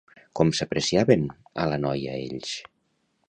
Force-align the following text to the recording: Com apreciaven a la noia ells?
Com 0.37 0.53
apreciaven 0.65 1.27
a 1.65 1.69
la 1.73 1.79
noia 1.85 2.17
ells? 2.25 2.57